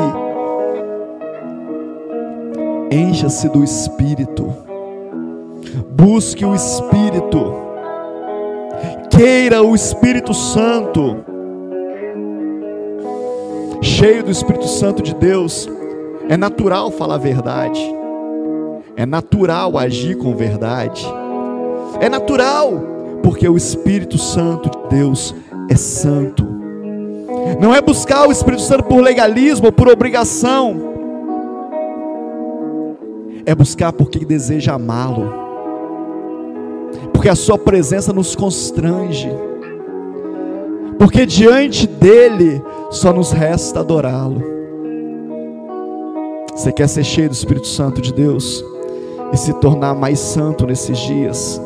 Encha-se 2.90 3.48
do 3.48 3.64
Espírito. 3.64 4.54
Busque 5.90 6.44
o 6.44 6.54
Espírito. 6.54 7.54
Queira 9.10 9.62
o 9.62 9.74
Espírito 9.74 10.34
Santo. 10.34 11.24
Cheio 13.80 14.24
do 14.24 14.30
Espírito 14.30 14.66
Santo 14.66 15.02
de 15.02 15.14
Deus, 15.14 15.68
é 16.28 16.36
natural 16.36 16.90
falar 16.90 17.16
a 17.16 17.18
verdade. 17.18 17.80
É 18.96 19.04
natural 19.04 19.76
agir 19.76 20.16
com 20.16 20.34
verdade. 20.36 21.04
É 22.00 22.08
natural, 22.08 22.72
porque 23.22 23.48
o 23.48 23.56
Espírito 23.56 24.18
Santo 24.18 24.70
de 24.70 24.96
Deus 24.96 25.34
é 25.70 25.76
santo. 25.76 26.44
Não 27.60 27.74
é 27.74 27.80
buscar 27.80 28.26
o 28.26 28.32
Espírito 28.32 28.62
Santo 28.62 28.84
por 28.84 29.02
legalismo 29.02 29.66
ou 29.66 29.72
por 29.72 29.88
obrigação. 29.88 30.94
É 33.46 33.54
buscar 33.54 33.92
porque 33.92 34.24
deseja 34.24 34.74
amá-lo. 34.74 35.32
Porque 37.12 37.28
a 37.28 37.34
sua 37.34 37.58
presença 37.58 38.12
nos 38.12 38.34
constrange. 38.34 39.30
Porque 40.98 41.26
diante 41.26 41.86
dele 41.86 42.62
só 42.90 43.12
nos 43.12 43.32
resta 43.32 43.80
adorá-lo. 43.80 44.42
Você 46.54 46.72
quer 46.72 46.88
ser 46.88 47.04
cheio 47.04 47.28
do 47.28 47.34
Espírito 47.34 47.66
Santo 47.66 48.00
de 48.00 48.12
Deus? 48.12 48.64
E 49.32 49.36
se 49.36 49.52
tornar 49.54 49.94
mais 49.94 50.18
santo 50.18 50.66
nesses 50.66 50.98
dias, 50.98 51.60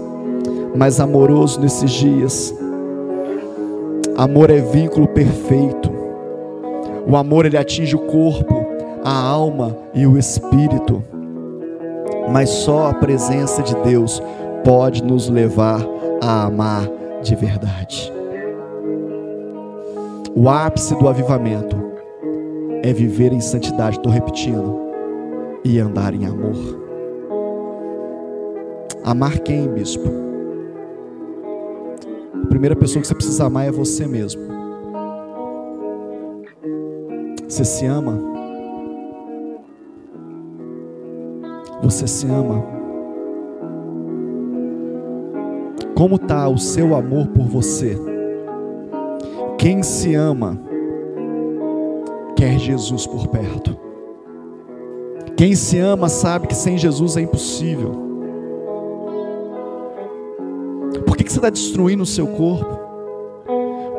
mais 0.77 1.01
amoroso 1.01 1.61
nesses 1.61 1.91
dias. 1.91 2.55
Amor 4.17 4.51
é 4.51 4.61
vínculo 4.61 5.07
perfeito. 5.09 5.91
O 7.07 7.17
amor 7.17 7.47
ele 7.47 7.57
atinge 7.57 7.95
o 7.95 8.01
corpo, 8.01 8.67
a 9.05 9.13
alma 9.13 9.77
e 9.95 10.07
o 10.07 10.19
espírito. 10.19 11.03
Mas 12.31 12.51
só 12.51 12.89
a 12.89 12.95
presença 12.95 13.63
de 13.63 13.75
Deus 13.77 14.23
pode 14.65 15.03
nos 15.03 15.29
levar 15.29 15.81
a 16.21 16.45
amar 16.45 16.89
de 17.23 17.35
verdade. 17.35 18.13
O 20.35 20.49
ápice 20.49 20.95
do 20.97 21.09
avivamento 21.09 21.77
é 22.83 22.93
viver 22.93 23.33
em 23.33 23.41
santidade, 23.41 23.97
estou 23.97 24.13
repetindo, 24.13 24.79
e 25.65 25.81
andar 25.81 26.15
em 26.15 26.27
amor. 26.27 26.88
Amar 29.09 29.39
quem, 29.39 29.67
bispo? 29.69 30.07
A 32.45 32.47
primeira 32.49 32.77
pessoa 32.77 33.01
que 33.01 33.09
você 33.09 33.15
precisa 33.15 33.47
amar 33.47 33.67
é 33.67 33.71
você 33.71 34.07
mesmo. 34.07 34.43
Você 37.49 37.65
se 37.65 37.87
ama? 37.87 38.21
Você 41.83 42.07
se 42.07 42.27
ama? 42.27 42.63
Como 45.95 46.17
está 46.17 46.47
o 46.47 46.59
seu 46.59 46.95
amor 46.95 47.29
por 47.29 47.47
você? 47.47 47.97
Quem 49.57 49.83
se 49.83 50.15
ama 50.15 50.61
quer 52.37 52.59
Jesus 52.59 53.07
por 53.07 53.27
perto. 53.29 53.75
Quem 55.35 55.55
se 55.55 55.79
ama 55.79 56.11
sabe 56.11 56.47
que 56.47 56.55
sem 56.55 56.77
Jesus 56.77 57.17
é 57.17 57.23
impossível. 57.23 58.08
Você 61.39 61.47
está 61.47 61.51
destruindo 61.51 62.03
o 62.03 62.07
seu 62.07 62.27
corpo? 62.27 62.79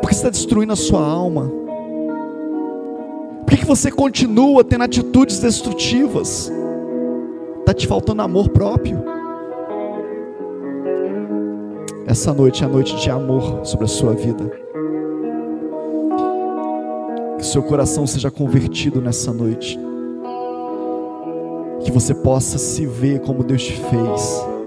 Por 0.02 0.10
que 0.10 0.16
você 0.16 0.28
está 0.28 0.30
destruindo 0.30 0.74
a 0.74 0.76
sua 0.76 1.02
alma? 1.02 1.50
Por 3.46 3.58
que 3.58 3.66
você 3.66 3.90
continua 3.90 4.64
tendo 4.64 4.84
atitudes 4.84 5.40
destrutivas? 5.40 6.52
Está 7.60 7.74
te 7.74 7.88
faltando 7.88 8.22
amor 8.22 8.50
próprio. 8.50 9.02
Essa 12.06 12.34
noite 12.34 12.64
é 12.64 12.68
a 12.68 12.70
noite 12.70 12.96
de 12.98 13.10
amor 13.10 13.66
sobre 13.66 13.86
a 13.86 13.90
sua 13.90 14.14
vida. 14.14 14.52
Que 17.38 17.46
seu 17.46 17.64
coração 17.64 18.06
seja 18.06 18.30
convertido 18.30 19.02
nessa 19.02 19.32
noite. 19.32 19.80
Que 21.86 21.92
você 21.92 22.14
possa 22.14 22.58
se 22.58 22.86
ver 22.86 23.22
como 23.22 23.44
Deus 23.44 23.64
te 23.64 23.74
fez 23.74 24.59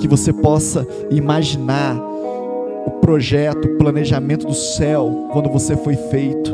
que 0.00 0.08
você 0.08 0.32
possa 0.32 0.86
imaginar 1.10 1.94
o 2.86 2.90
projeto, 3.00 3.66
o 3.66 3.76
planejamento 3.76 4.46
do 4.46 4.54
céu 4.54 5.28
quando 5.32 5.50
você 5.50 5.76
foi 5.76 5.94
feito. 5.94 6.52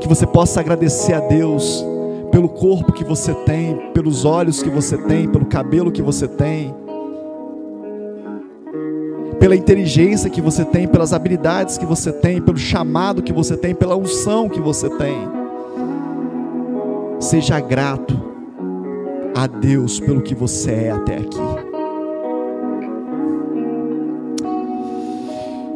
Que 0.00 0.08
você 0.08 0.26
possa 0.26 0.60
agradecer 0.60 1.12
a 1.12 1.20
Deus 1.20 1.84
pelo 2.30 2.48
corpo 2.48 2.92
que 2.92 3.04
você 3.04 3.34
tem, 3.34 3.92
pelos 3.92 4.24
olhos 4.24 4.62
que 4.62 4.70
você 4.70 4.96
tem, 4.96 5.28
pelo 5.28 5.46
cabelo 5.46 5.92
que 5.92 6.02
você 6.02 6.26
tem, 6.26 6.74
pela 9.38 9.54
inteligência 9.54 10.30
que 10.30 10.40
você 10.40 10.64
tem, 10.64 10.88
pelas 10.88 11.12
habilidades 11.12 11.76
que 11.76 11.86
você 11.86 12.12
tem, 12.12 12.40
pelo 12.40 12.58
chamado 12.58 13.22
que 13.22 13.32
você 13.32 13.56
tem, 13.56 13.74
pela 13.74 13.96
unção 13.96 14.48
que 14.48 14.60
você 14.60 14.88
tem. 14.88 15.28
Seja 17.20 17.60
grato 17.60 18.37
a 19.38 19.46
Deus 19.46 20.00
pelo 20.00 20.20
que 20.20 20.34
você 20.34 20.72
é 20.72 20.90
até 20.90 21.18
aqui. 21.18 21.38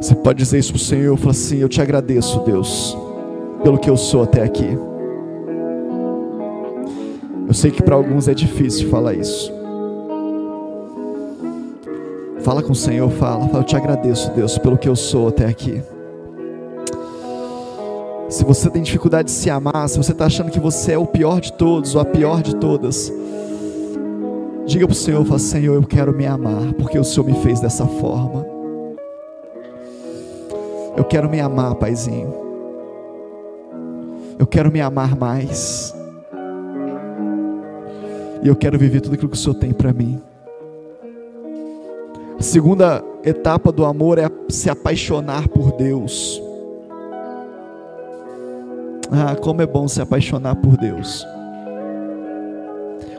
Você 0.01 0.16
pode 0.16 0.38
dizer 0.38 0.59
isso 0.59 0.72
para 0.72 0.79
o 0.79 0.81
Senhor, 0.81 1.16
falar 1.16 1.31
assim: 1.31 1.59
Eu 1.59 1.68
te 1.68 1.81
agradeço, 1.81 2.40
Deus, 2.40 2.96
pelo 3.62 3.79
que 3.79 3.88
eu 3.88 3.96
sou 3.96 4.25
até 4.25 4.42
aqui. 4.42 4.77
Eu 7.46 7.55
sei 7.55 7.70
que 7.70 7.81
para 7.81 7.94
alguns 7.94 8.27
é 8.27 8.35
difícil 8.35 8.88
falar 8.88 9.14
isso. 9.14 9.53
Fala 12.40 12.64
com 12.64 12.72
o 12.72 12.75
Senhor, 12.75 13.09
fala, 13.11 13.46
fala, 13.46 13.61
eu 13.61 13.66
te 13.66 13.77
agradeço, 13.77 14.33
Deus, 14.33 14.59
pelo 14.59 14.77
que 14.77 14.88
eu 14.88 14.96
sou 14.96 15.29
até 15.29 15.46
aqui. 15.46 15.81
Se 18.29 18.44
você 18.44 18.68
tem 18.68 18.83
dificuldade 18.83 19.27
de 19.27 19.35
se 19.35 19.48
amar, 19.48 19.88
se 19.88 19.98
você 19.98 20.11
está 20.11 20.27
achando 20.27 20.51
que 20.51 20.59
você 20.59 20.92
é 20.92 20.98
o 20.98 21.07
pior 21.07 21.40
de 21.40 21.53
todos 21.53 21.94
ou 21.94 22.01
a 22.01 22.05
pior 22.05 22.42
de 22.42 22.57
todas, 22.57 23.12
Diga 24.72 24.87
para 24.87 24.94
o 24.94 24.96
Senhor, 24.96 25.22
fala, 25.26 25.38
Senhor, 25.38 25.74
eu 25.74 25.82
quero 25.82 26.14
me 26.14 26.24
amar, 26.24 26.72
porque 26.78 26.98
o 26.98 27.04
Senhor 27.04 27.26
me 27.26 27.35
fez 27.42 27.61
dessa 27.61 27.87
forma. 27.87 28.42
Eu 30.96 31.04
quero 31.04 31.28
me 31.28 31.38
amar, 31.40 31.74
Paizinho. 31.74 32.32
Eu 34.38 34.46
quero 34.46 34.72
me 34.72 34.80
amar 34.80 35.14
mais. 35.14 35.94
E 38.42 38.48
eu 38.48 38.56
quero 38.56 38.78
viver 38.78 39.02
tudo 39.02 39.12
aquilo 39.12 39.28
que 39.28 39.37
o 39.37 39.38
Senhor 39.38 39.56
tem 39.56 39.74
para 39.74 39.92
mim. 39.92 40.18
A 42.38 42.42
segunda 42.42 43.04
etapa 43.22 43.70
do 43.70 43.85
amor 43.85 44.16
é 44.16 44.30
se 44.48 44.70
apaixonar 44.70 45.48
por 45.48 45.72
Deus. 45.72 46.42
Ah, 49.11 49.37
como 49.37 49.61
é 49.61 49.66
bom 49.66 49.87
se 49.87 50.00
apaixonar 50.00 50.56
por 50.56 50.78
Deus. 50.78 51.26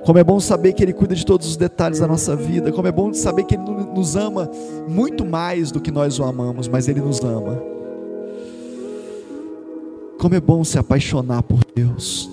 Como 0.05 0.19
é 0.19 0.23
bom 0.23 0.39
saber 0.39 0.73
que 0.73 0.83
Ele 0.83 0.91
cuida 0.91 1.15
de 1.15 1.25
todos 1.25 1.47
os 1.47 1.55
detalhes 1.55 1.99
da 1.99 2.07
nossa 2.07 2.35
vida. 2.35 2.71
Como 2.71 2.87
é 2.87 2.91
bom 2.91 3.13
saber 3.13 3.43
que 3.43 3.55
Ele 3.55 3.63
nos 3.93 4.15
ama 4.15 4.49
muito 4.87 5.25
mais 5.25 5.71
do 5.71 5.79
que 5.79 5.91
nós 5.91 6.19
o 6.19 6.23
amamos, 6.23 6.67
mas 6.67 6.89
Ele 6.89 6.99
nos 6.99 7.21
ama. 7.21 7.61
Como 10.19 10.35
é 10.35 10.41
bom 10.41 10.63
se 10.63 10.77
apaixonar 10.77 11.43
por 11.43 11.59
Deus. 11.73 12.29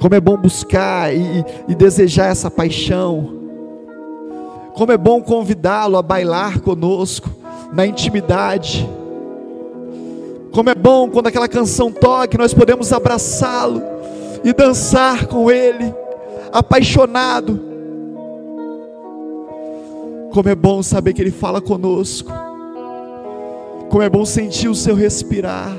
Como 0.00 0.14
é 0.14 0.20
bom 0.20 0.36
buscar 0.36 1.14
e, 1.14 1.44
e 1.68 1.74
desejar 1.74 2.30
essa 2.30 2.50
paixão. 2.50 3.42
Como 4.74 4.92
é 4.92 4.96
bom 4.96 5.22
convidá-lo 5.22 5.96
a 5.96 6.02
bailar 6.02 6.60
conosco 6.60 7.28
na 7.72 7.86
intimidade. 7.86 8.88
Como 10.52 10.70
é 10.70 10.74
bom 10.74 11.10
quando 11.10 11.26
aquela 11.26 11.48
canção 11.48 11.92
toca, 11.92 12.38
nós 12.38 12.54
podemos 12.54 12.92
abraçá-lo 12.94 13.82
e 14.42 14.52
dançar 14.52 15.26
com 15.26 15.50
ele 15.50 16.03
apaixonado. 16.54 17.60
Como 20.32 20.48
é 20.48 20.54
bom 20.54 20.82
saber 20.82 21.12
que 21.12 21.20
Ele 21.20 21.30
fala 21.30 21.60
conosco. 21.60 22.30
Como 23.90 24.02
é 24.02 24.08
bom 24.08 24.24
sentir 24.24 24.68
o 24.68 24.74
seu 24.74 24.94
respirar. 24.94 25.76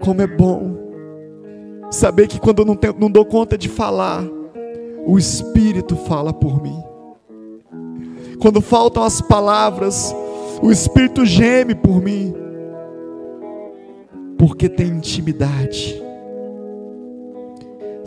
Como 0.00 0.22
é 0.22 0.26
bom 0.26 0.78
saber 1.90 2.28
que 2.28 2.40
quando 2.40 2.60
eu 2.60 2.64
não, 2.64 2.76
tenho, 2.76 2.94
não 2.98 3.10
dou 3.10 3.24
conta 3.24 3.58
de 3.58 3.68
falar, 3.68 4.24
o 5.06 5.18
Espírito 5.18 5.96
fala 5.96 6.32
por 6.32 6.62
mim. 6.62 6.80
Quando 8.40 8.60
faltam 8.60 9.02
as 9.02 9.20
palavras, 9.20 10.14
O 10.60 10.72
Espírito 10.72 11.24
geme 11.24 11.74
por 11.74 12.02
mim, 12.02 12.34
porque 14.36 14.68
tem 14.68 14.88
intimidade. 14.88 16.02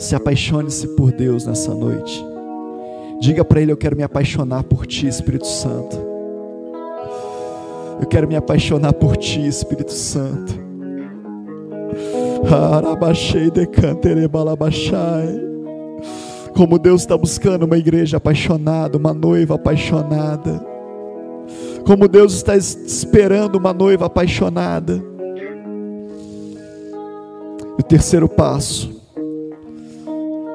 Se 0.02 0.16
apaixone-se 0.16 0.88
por 0.96 1.12
Deus 1.12 1.46
nessa 1.46 1.76
noite. 1.76 2.26
Diga 3.20 3.46
para 3.46 3.62
Ele: 3.62 3.72
Eu 3.72 3.78
quero 3.78 3.96
me 3.96 4.02
apaixonar 4.02 4.64
por 4.64 4.88
Ti, 4.88 5.06
Espírito 5.08 5.46
Santo. 5.46 5.96
Eu 8.02 8.08
quero 8.08 8.28
me 8.28 8.36
apaixonar 8.36 8.94
por 8.94 9.16
Ti, 9.16 9.46
Espírito 9.46 9.94
Santo. 9.94 10.60
Como 16.56 16.80
Deus 16.80 17.02
está 17.02 17.16
buscando 17.16 17.68
uma 17.68 17.78
igreja 17.78 18.18
apaixonada, 18.18 18.98
uma 18.98 19.14
noiva 19.14 19.54
apaixonada. 19.54 20.66
Como 21.86 22.08
Deus 22.08 22.34
está 22.34 22.58
esperando 22.58 23.58
uma 23.58 23.72
noiva 23.72 24.08
apaixonada. 24.08 25.00
O 27.78 27.84
terceiro 27.84 28.28
passo, 28.28 29.01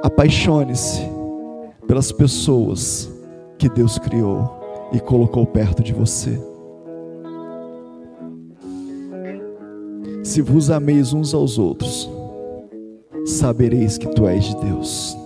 apaixone-se 0.02 1.02
pelas 1.86 2.12
pessoas 2.12 3.10
que 3.58 3.68
Deus 3.68 3.98
criou 3.98 4.88
e 4.92 5.00
colocou 5.00 5.46
perto 5.46 5.82
de 5.82 5.92
você. 5.92 6.38
Se 10.22 10.42
vos 10.42 10.70
ameis 10.70 11.12
uns 11.12 11.32
aos 11.32 11.58
outros, 11.58 12.10
sabereis 13.24 13.96
que 13.96 14.08
tu 14.08 14.26
és 14.26 14.44
de 14.44 14.56
Deus. 14.56 15.16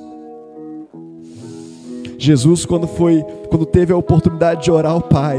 Jesus, 2.18 2.66
quando 2.66 2.86
foi, 2.86 3.24
quando 3.48 3.64
teve 3.64 3.92
a 3.92 3.96
oportunidade 3.96 4.64
de 4.64 4.70
orar 4.70 4.92
ao 4.92 5.00
Pai, 5.00 5.38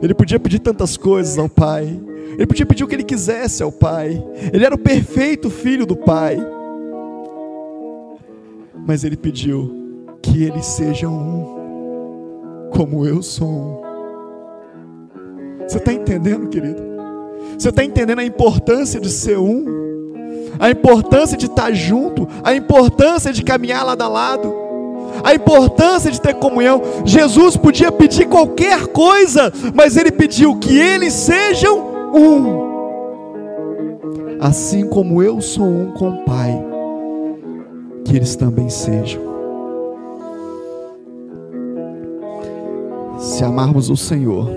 ele 0.00 0.14
podia 0.14 0.38
pedir 0.38 0.60
tantas 0.60 0.96
coisas 0.96 1.36
ao 1.36 1.48
Pai, 1.48 2.00
ele 2.34 2.46
podia 2.46 2.64
pedir 2.64 2.84
o 2.84 2.86
que 2.86 2.94
ele 2.94 3.02
quisesse 3.02 3.62
ao 3.62 3.72
Pai, 3.72 4.22
ele 4.52 4.64
era 4.64 4.74
o 4.74 4.78
perfeito 4.78 5.50
filho 5.50 5.84
do 5.84 5.96
Pai 5.96 6.38
mas 8.86 9.02
ele 9.02 9.16
pediu 9.16 10.06
que 10.22 10.44
eles 10.44 10.64
sejam 10.64 11.12
um, 11.12 12.70
como 12.70 13.04
eu 13.04 13.20
sou 13.20 13.48
um. 13.48 13.80
Você 15.66 15.78
está 15.78 15.92
entendendo, 15.92 16.48
querido? 16.48 16.80
Você 17.58 17.70
está 17.70 17.82
entendendo 17.82 18.20
a 18.20 18.24
importância 18.24 19.00
de 19.00 19.10
ser 19.10 19.38
um? 19.38 19.66
A 20.58 20.70
importância 20.70 21.36
de 21.36 21.46
estar 21.46 21.72
junto, 21.72 22.28
a 22.44 22.54
importância 22.54 23.32
de 23.32 23.42
caminhar 23.42 23.84
lado 23.84 24.02
a 24.02 24.08
lado, 24.08 24.54
a 25.24 25.34
importância 25.34 26.10
de 26.10 26.20
ter 26.20 26.34
comunhão. 26.34 26.80
Jesus 27.04 27.56
podia 27.56 27.90
pedir 27.90 28.26
qualquer 28.26 28.86
coisa, 28.86 29.52
mas 29.74 29.96
ele 29.96 30.12
pediu 30.12 30.56
que 30.56 30.78
eles 30.78 31.12
sejam 31.12 31.84
um, 32.14 32.66
assim 34.40 34.88
como 34.88 35.20
eu 35.22 35.40
sou 35.40 35.66
um 35.66 35.90
com 35.92 36.10
o 36.10 36.24
Pai 36.24 36.75
que 38.06 38.16
eles 38.16 38.36
também 38.36 38.68
sejam. 38.68 39.20
Se 43.18 43.42
amarmos 43.42 43.90
o 43.90 43.96
Senhor, 43.96 44.48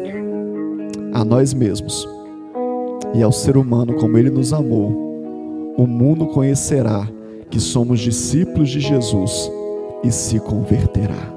a 1.13 1.25
nós 1.25 1.53
mesmos 1.53 2.07
e 3.13 3.23
ao 3.23 3.31
ser 3.31 3.57
humano 3.57 3.95
como 3.95 4.17
Ele 4.17 4.29
nos 4.29 4.53
amou, 4.53 5.73
o 5.75 5.87
mundo 5.87 6.27
conhecerá 6.27 7.07
que 7.49 7.59
somos 7.59 7.99
discípulos 7.99 8.69
de 8.69 8.79
Jesus 8.79 9.51
e 10.03 10.11
se 10.11 10.39
converterá. 10.39 11.33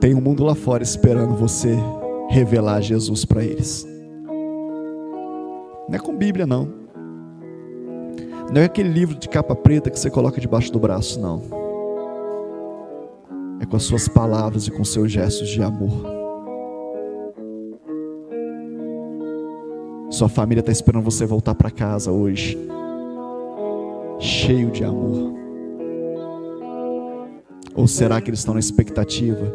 Tem 0.00 0.14
um 0.14 0.20
mundo 0.20 0.44
lá 0.44 0.54
fora 0.54 0.82
esperando 0.82 1.34
você 1.34 1.76
revelar 2.28 2.80
Jesus 2.80 3.24
para 3.24 3.44
eles. 3.44 3.86
Não 5.88 5.96
é 5.96 5.98
com 5.98 6.16
Bíblia, 6.16 6.46
não. 6.46 6.80
Não 8.52 8.60
é 8.60 8.64
aquele 8.64 8.88
livro 8.88 9.14
de 9.14 9.28
capa 9.28 9.54
preta 9.54 9.90
que 9.90 9.98
você 9.98 10.10
coloca 10.10 10.40
debaixo 10.40 10.72
do 10.72 10.80
braço, 10.80 11.20
não. 11.20 11.40
É 13.60 13.66
com 13.66 13.76
as 13.76 13.84
suas 13.84 14.08
palavras 14.08 14.66
e 14.66 14.72
com 14.72 14.82
seus 14.82 15.12
gestos 15.12 15.48
de 15.48 15.62
amor. 15.62 16.20
Sua 20.10 20.28
família 20.28 20.60
está 20.60 20.72
esperando 20.72 21.04
você 21.04 21.24
voltar 21.24 21.54
para 21.54 21.70
casa 21.70 22.10
hoje, 22.10 22.58
cheio 24.18 24.72
de 24.72 24.82
amor. 24.82 25.32
Ou 27.76 27.86
será 27.86 28.20
que 28.20 28.30
eles 28.30 28.40
estão 28.40 28.54
na 28.54 28.60
expectativa 28.60 29.54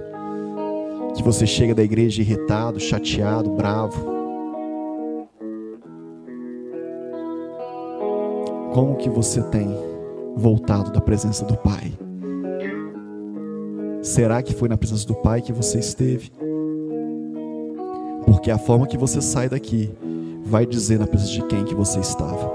que 1.14 1.22
você 1.22 1.46
chega 1.46 1.76
da 1.76 1.84
igreja 1.84 2.22
irritado, 2.22 2.80
chateado, 2.80 3.50
bravo? 3.52 4.15
Como 8.76 8.98
que 8.98 9.10
você 9.10 9.42
tem 9.42 9.70
voltado 10.36 10.92
da 10.92 11.00
presença 11.00 11.46
do 11.46 11.56
Pai? 11.56 11.94
Será 14.02 14.44
que 14.44 14.54
foi 14.54 14.68
na 14.68 14.76
presença 14.76 15.08
do 15.08 15.16
Pai 15.16 15.42
que 15.42 15.54
você 15.54 15.80
esteve? 15.80 16.30
Porque 18.26 18.52
a 18.52 18.58
forma 18.58 18.86
que 18.86 18.98
você 18.98 19.22
sai 19.22 19.48
daqui 19.48 19.90
vai 20.44 20.66
dizer 20.66 21.00
na 21.00 21.08
presença 21.08 21.32
de 21.32 21.44
quem 21.44 21.64
que 21.64 21.74
você 21.74 22.02
estava. 22.02 22.52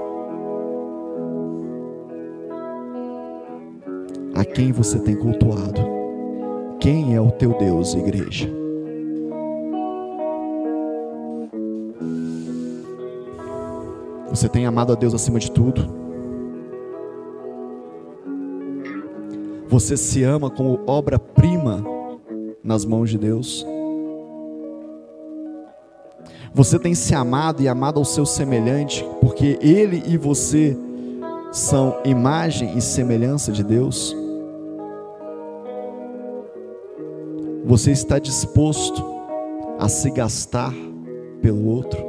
A 4.35 4.45
quem 4.45 4.71
você 4.71 4.99
tem 4.99 5.15
cultuado? 5.15 5.81
Quem 6.79 7.15
é 7.15 7.19
o 7.19 7.31
teu 7.31 7.57
Deus, 7.57 7.95
igreja? 7.95 8.47
Você 14.29 14.47
tem 14.47 14.67
amado 14.67 14.93
a 14.93 14.95
Deus 14.95 15.15
acima 15.15 15.39
de 15.39 15.49
tudo? 15.49 16.00
Você 19.81 19.97
se 19.97 20.23
ama 20.23 20.47
como 20.47 20.79
obra-prima 20.85 21.83
nas 22.63 22.85
mãos 22.85 23.09
de 23.09 23.17
Deus. 23.17 23.65
Você 26.53 26.77
tem 26.77 26.93
se 26.93 27.15
amado 27.15 27.63
e 27.63 27.67
amado 27.67 27.97
ao 27.97 28.05
seu 28.05 28.23
semelhante, 28.23 29.03
porque 29.19 29.57
ele 29.59 30.03
e 30.05 30.17
você 30.17 30.77
são 31.51 31.97
imagem 32.05 32.77
e 32.77 32.81
semelhança 32.81 33.51
de 33.51 33.63
Deus. 33.63 34.15
Você 37.65 37.89
está 37.89 38.19
disposto 38.19 39.03
a 39.79 39.89
se 39.89 40.11
gastar 40.11 40.75
pelo 41.41 41.65
outro. 41.65 41.99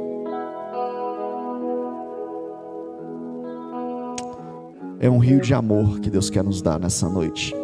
É 4.99 5.09
um 5.09 5.17
rio 5.17 5.41
de 5.41 5.55
amor 5.55 5.99
que 5.99 6.11
Deus 6.11 6.29
quer 6.29 6.43
nos 6.43 6.61
dar 6.61 6.79
nessa 6.79 7.09
noite. 7.09 7.62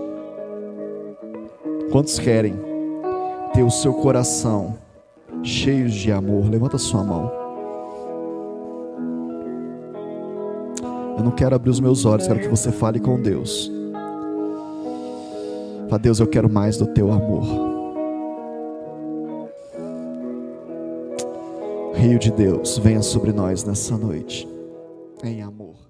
Quantos 1.92 2.20
querem 2.20 2.54
ter 3.54 3.64
o 3.64 3.72
seu 3.72 3.94
coração 3.96 4.78
cheio 5.42 5.90
de 5.90 6.12
amor? 6.12 6.48
Levanta 6.48 6.78
sua 6.78 7.04
mão. 7.04 7.32
Eu 11.18 11.24
não 11.24 11.32
quero 11.32 11.56
abrir 11.56 11.72
os 11.72 11.80
meus 11.80 12.06
olhos, 12.06 12.28
quero 12.28 12.40
que 12.40 12.48
você 12.48 12.72
fale 12.72 13.00
com 13.00 13.20
Deus. 13.20 13.72
Fala, 15.90 16.00
Deus, 16.00 16.20
eu 16.20 16.28
quero 16.28 16.48
mais 16.48 16.78
do 16.78 16.86
teu 16.86 17.12
amor. 17.12 17.44
Rio 21.96 22.20
de 22.20 22.32
Deus, 22.32 22.78
venha 22.78 23.02
sobre 23.02 23.34
nós 23.34 23.64
nessa 23.64 23.98
noite, 23.98 24.48
em 25.24 25.42
amor. 25.42 25.89